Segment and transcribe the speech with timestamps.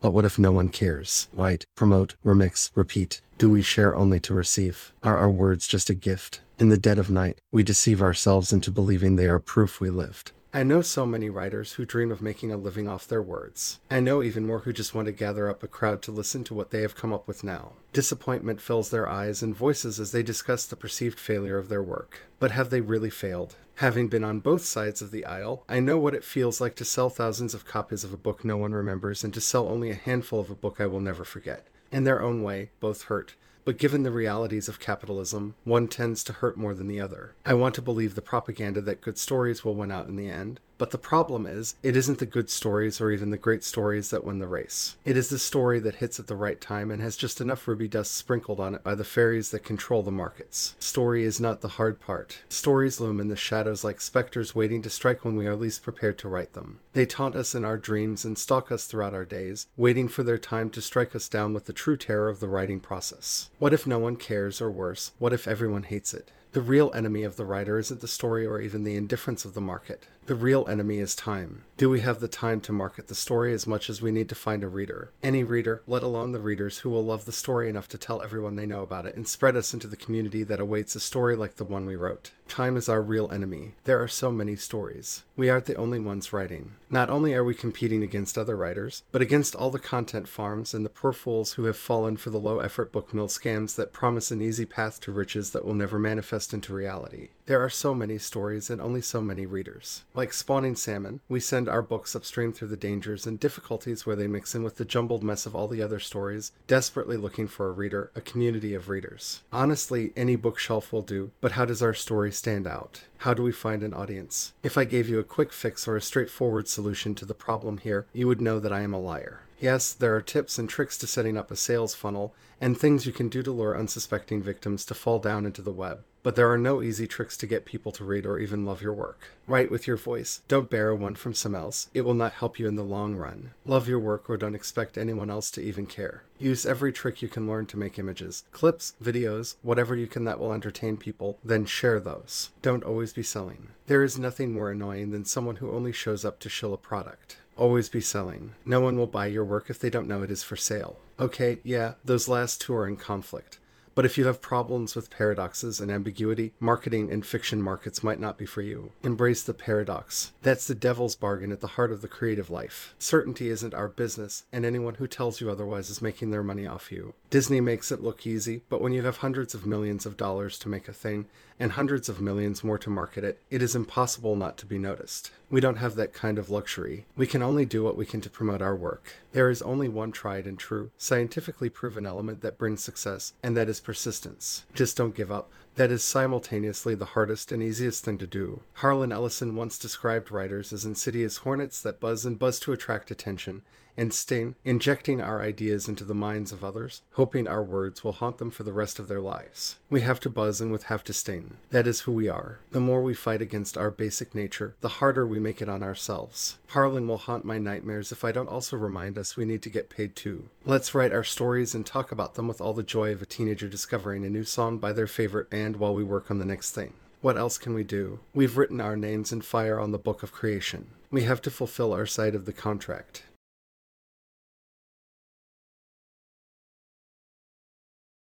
[0.00, 1.28] But what if no one cares?
[1.32, 3.20] Write, promote, remix, repeat.
[3.36, 4.92] Do we share only to receive?
[5.02, 6.40] Are our words just a gift?
[6.58, 10.32] In the dead of night, we deceive ourselves into believing they are proof we lived.
[10.52, 13.80] I know so many writers who dream of making a living off their words.
[13.90, 16.54] I know even more who just want to gather up a crowd to listen to
[16.54, 17.72] what they have come up with now.
[17.92, 22.20] Disappointment fills their eyes and voices as they discuss the perceived failure of their work.
[22.38, 23.56] But have they really failed?
[23.74, 26.84] Having been on both sides of the aisle, I know what it feels like to
[26.84, 29.94] sell thousands of copies of a book no one remembers and to sell only a
[29.94, 31.66] handful of a book I will never forget.
[31.92, 33.34] In their own way, both hurt.
[33.68, 37.34] But given the realities of capitalism, one tends to hurt more than the other.
[37.44, 40.58] I want to believe the propaganda that good stories will win out in the end,
[40.78, 44.24] but the problem is, it isn't the good stories or even the great stories that
[44.24, 44.96] win the race.
[45.04, 47.88] It is the story that hits at the right time and has just enough ruby
[47.88, 50.76] dust sprinkled on it by the fairies that control the markets.
[50.78, 52.42] Story is not the hard part.
[52.48, 56.16] Stories loom in the shadows like specters waiting to strike when we are least prepared
[56.18, 56.78] to write them.
[56.92, 60.38] They taunt us in our dreams and stalk us throughout our days, waiting for their
[60.38, 63.50] time to strike us down with the true terror of the writing process.
[63.58, 66.30] What if no one cares, or worse, what if everyone hates it?
[66.52, 69.60] The real enemy of the writer isn't the story or even the indifference of the
[69.60, 70.06] market.
[70.28, 71.64] The real enemy is time.
[71.78, 74.34] Do we have the time to market the story as much as we need to
[74.34, 75.10] find a reader?
[75.22, 78.56] Any reader, let alone the readers who will love the story enough to tell everyone
[78.56, 81.56] they know about it and spread us into the community that awaits a story like
[81.56, 82.32] the one we wrote.
[82.46, 83.74] Time is our real enemy.
[83.84, 85.22] There are so many stories.
[85.36, 86.72] We aren't the only ones writing.
[86.90, 90.84] Not only are we competing against other writers, but against all the content farms and
[90.84, 94.30] the poor fools who have fallen for the low effort book mill scams that promise
[94.30, 97.28] an easy path to riches that will never manifest into reality.
[97.44, 100.04] There are so many stories and only so many readers.
[100.18, 104.26] Like spawning salmon, we send our books upstream through the dangers and difficulties where they
[104.26, 107.72] mix in with the jumbled mess of all the other stories, desperately looking for a
[107.72, 109.42] reader, a community of readers.
[109.52, 113.02] Honestly, any bookshelf will do, but how does our story stand out?
[113.18, 114.54] How do we find an audience?
[114.64, 118.08] If I gave you a quick fix or a straightforward solution to the problem here,
[118.12, 119.42] you would know that I am a liar.
[119.60, 123.12] Yes, there are tips and tricks to setting up a sales funnel and things you
[123.12, 126.04] can do to lure unsuspecting victims to fall down into the web.
[126.22, 128.92] But there are no easy tricks to get people to read or even love your
[128.92, 129.30] work.
[129.46, 130.42] Write with your voice.
[130.46, 131.88] Don't borrow one from some else.
[131.94, 133.52] It will not help you in the long run.
[133.64, 136.24] Love your work or don't expect anyone else to even care.
[136.38, 140.38] Use every trick you can learn to make images, clips, videos, whatever you can that
[140.38, 142.50] will entertain people, then share those.
[142.62, 143.68] Don't always be selling.
[143.86, 147.38] There is nothing more annoying than someone who only shows up to shill a product.
[147.58, 148.54] Always be selling.
[148.64, 151.00] No one will buy your work if they don't know it is for sale.
[151.18, 153.58] Okay, yeah, those last two are in conflict.
[153.98, 158.38] But if you have problems with paradoxes and ambiguity, marketing and fiction markets might not
[158.38, 158.92] be for you.
[159.02, 160.30] Embrace the paradox.
[160.40, 162.94] That's the devil's bargain at the heart of the creative life.
[163.00, 166.92] Certainty isn't our business, and anyone who tells you otherwise is making their money off
[166.92, 167.14] you.
[167.28, 170.68] Disney makes it look easy, but when you have hundreds of millions of dollars to
[170.68, 171.26] make a thing,
[171.60, 175.30] and hundreds of millions more to market it, it is impossible not to be noticed.
[175.50, 177.06] We don't have that kind of luxury.
[177.16, 179.14] We can only do what we can to promote our work.
[179.32, 183.68] There is only one tried and true, scientifically proven element that brings success, and that
[183.68, 184.66] is persistence.
[184.74, 185.50] Just don't give up.
[185.78, 188.62] That is simultaneously the hardest and easiest thing to do.
[188.72, 193.62] Harlan Ellison once described writers as insidious hornets that buzz and buzz to attract attention,
[193.98, 198.38] and sting, injecting our ideas into the minds of others, hoping our words will haunt
[198.38, 199.76] them for the rest of their lives.
[199.90, 201.56] We have to buzz and we have to sting.
[201.70, 202.60] That is who we are.
[202.70, 206.58] The more we fight against our basic nature, the harder we make it on ourselves.
[206.68, 209.90] Harlan will haunt my nightmares if I don't also remind us we need to get
[209.90, 210.48] paid too.
[210.64, 213.68] Let's write our stories and talk about them with all the joy of a teenager
[213.68, 216.94] discovering a new song by their favorite band while we work on the next thing.
[217.20, 218.20] What else can we do?
[218.32, 220.88] We've written our names in fire on the book of creation.
[221.10, 223.24] We have to fulfill our side of the contract.